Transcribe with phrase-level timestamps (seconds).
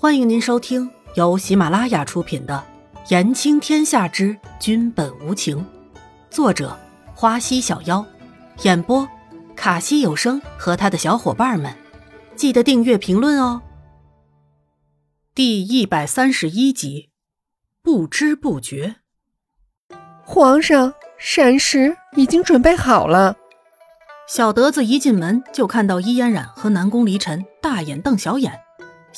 [0.00, 2.64] 欢迎您收听由喜马拉雅出品的
[3.10, 5.58] 《言情天下之君本无情》，
[6.30, 6.78] 作者
[7.16, 8.06] 花溪小妖，
[8.62, 9.08] 演播
[9.56, 11.74] 卡西有声和他的小伙伴们。
[12.36, 13.60] 记得订阅、评论哦。
[15.34, 17.10] 第一百三十一集，
[17.82, 18.98] 不知不觉，
[20.24, 23.34] 皇上，膳食已经准备好了。
[24.28, 28.60] 小德子一进门就看到伊嫣然和南宫离尘大眼瞪小眼。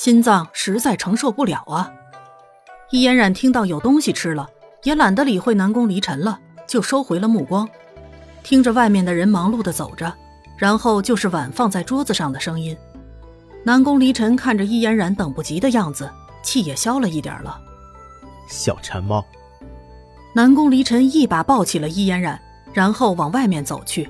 [0.00, 1.92] 心脏实在承受不了啊！
[2.88, 4.48] 易嫣然听到有东西吃了，
[4.82, 7.68] 也懒得理会南宫离尘了，就收回了目光，
[8.42, 10.10] 听着外面的人忙碌的走着，
[10.56, 12.74] 然后就是碗放在桌子上的声音。
[13.62, 16.10] 南宫离尘看着易嫣然等不及的样子，
[16.42, 17.60] 气也消了一点了。
[18.48, 19.22] 小馋猫！
[20.34, 22.40] 南宫离尘一把抱起了易嫣然，
[22.72, 24.08] 然后往外面走去。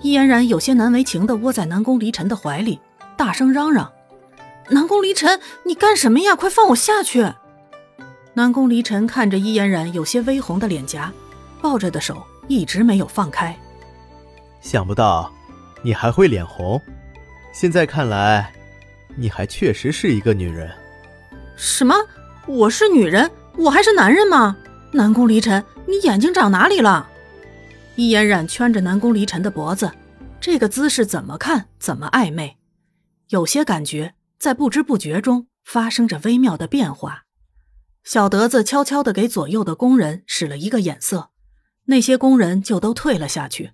[0.00, 2.80] 易嫣然有些难为情的窝在南宫离尘的怀里，
[3.18, 3.92] 大声嚷嚷。
[4.70, 6.34] 南宫离尘，你干什么呀？
[6.34, 7.32] 快放我下去！
[8.32, 11.12] 南宫离尘看着伊嫣然有些微红的脸颊，
[11.60, 13.56] 抱着的手一直没有放开。
[14.60, 15.30] 想不到
[15.82, 16.80] 你还会脸红，
[17.52, 18.52] 现在看来，
[19.16, 20.70] 你还确实是一个女人。
[21.56, 21.94] 什么？
[22.46, 23.30] 我是女人？
[23.56, 24.56] 我还是男人吗？
[24.92, 27.06] 南宫离尘，你眼睛长哪里了？
[27.96, 29.92] 伊嫣然圈着南宫离尘的脖子，
[30.40, 32.56] 这个姿势怎么看怎么暧昧，
[33.28, 34.14] 有些感觉。
[34.38, 37.24] 在不知不觉中发生着微妙的变化，
[38.02, 41.30] 小德子悄悄地给左右的工人使了一个眼色，
[41.84, 43.72] 那些工人就都退了下去，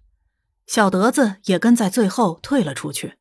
[0.67, 3.15] 小德子也跟在最后退了出去。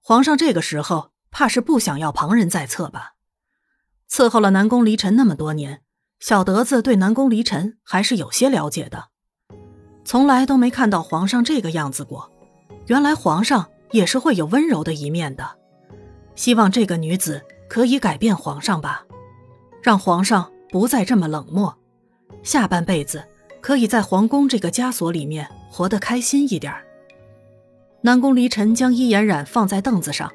[0.00, 3.14] 皇上这个时候怕是不想要旁人在侧吧？
[4.10, 5.82] 伺候了南宫离尘那么多年，
[6.20, 9.08] 小德子对南宫离尘还是有些了解的，
[10.04, 12.32] 从来都没看到皇上这个样子过。
[12.86, 15.57] 原来皇上也是会有温柔的一面的。
[16.38, 19.04] 希望这个女子可以改变皇上吧，
[19.82, 21.76] 让皇上不再这么冷漠，
[22.44, 23.24] 下半辈子
[23.60, 26.72] 可以在皇宫这个枷锁里面活得开心一点。
[28.02, 30.30] 南宫离尘将伊嫣然放在凳子上，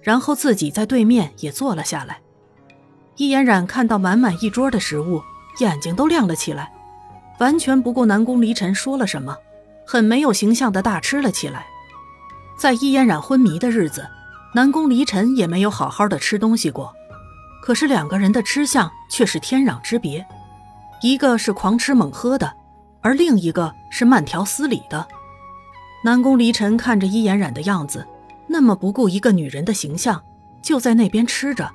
[0.00, 2.20] 然后自己在对面也坐了下来。
[3.16, 5.20] 伊嫣然看到满满一桌的食物，
[5.58, 6.72] 眼睛都亮了起来，
[7.40, 9.36] 完全不顾南宫离尘说了什么，
[9.84, 11.66] 很没有形象的大吃了起来。
[12.56, 14.06] 在伊嫣然昏迷的日子。
[14.54, 16.92] 南宫离尘也没有好好的吃东西过，
[17.62, 20.26] 可是两个人的吃相却是天壤之别，
[21.02, 22.52] 一个是狂吃猛喝的，
[23.00, 25.06] 而另一个是慢条斯理的。
[26.02, 28.06] 南宫离尘看着伊嫣然的样子，
[28.46, 30.22] 那么不顾一个女人的形象，
[30.62, 31.70] 就在那边吃着，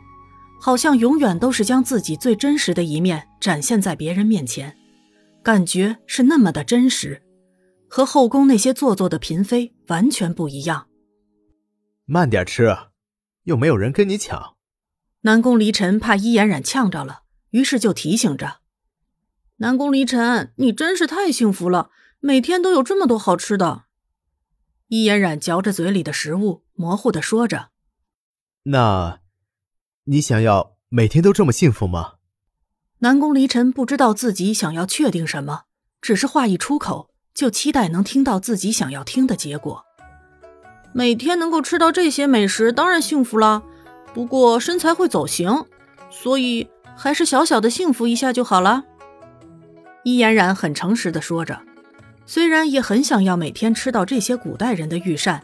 [0.59, 4.75] 好像永远都是将自己最真实的一面展现在别人面前，
[5.43, 7.21] 感觉是那么的真实，
[7.87, 10.87] 和后宫那些做作的嫔妃完全不一样。
[12.13, 12.77] 慢点吃，
[13.45, 14.55] 又没有人跟你抢。
[15.21, 18.59] 南宫离尘怕伊嫣染呛着了，于是就提醒着
[19.57, 23.85] ：“南宫离尘，你真是太幸福了，每天都有这么多好吃的。”
[24.89, 27.69] 伊嫣染嚼着嘴里的食物，模糊的说着
[28.69, 29.21] ：“那，
[30.03, 32.17] 你想要每天都这么幸福吗？”
[33.01, 35.63] 南宫离尘不知道自己想要确定什么，
[35.99, 39.83] 只是话一出口，就期待能听到自己想要听的结果。
[40.93, 43.63] 每天能够吃到这些美食，当然幸福了。
[44.13, 45.65] 不过身材会走形，
[46.11, 48.83] 所以还是小小的幸福一下就好了。
[50.03, 51.59] 伊嫣然很诚实的说着，
[52.25, 55.41] 虽然也很想要每天吃到这些古代人的御膳，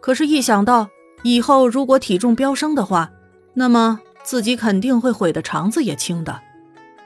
[0.00, 0.88] 可是，一想到
[1.22, 3.10] 以后如果体重飙升的话，
[3.54, 6.40] 那么自己肯定会毁的肠子也青的。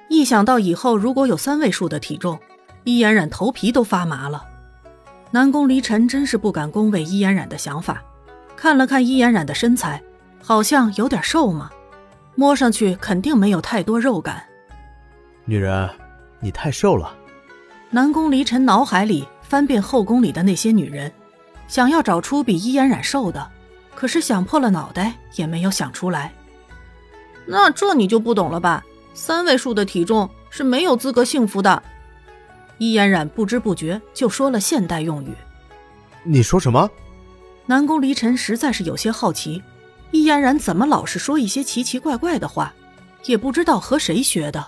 [0.08, 2.38] 一想到以后如果有三位数的体重，
[2.84, 4.44] 伊嫣然头皮都发麻了。
[5.34, 8.02] 南宫离尘真是不敢恭维伊嫣然的想法，
[8.54, 10.00] 看了看伊嫣然的身材，
[10.42, 11.70] 好像有点瘦嘛，
[12.34, 14.44] 摸上去肯定没有太多肉感。
[15.46, 15.88] 女人，
[16.38, 17.16] 你太瘦了。
[17.88, 21.10] 南宫离尘脑海里翻遍后宫里的那些女人，
[21.66, 23.50] 想要找出比伊嫣然瘦的，
[23.94, 26.30] 可是想破了脑袋也没有想出来。
[27.46, 28.84] 那这你就不懂了吧？
[29.14, 31.82] 三位数的体重是没有资格幸福的。
[32.82, 35.32] 伊嫣然不知不觉就说了现代用语。
[36.24, 36.90] 你说什么？
[37.66, 39.62] 南宫离尘实在是有些好奇，
[40.10, 42.74] 易嫣然怎么老是说一些奇奇怪怪的话，
[43.26, 44.66] 也不知道和谁学的。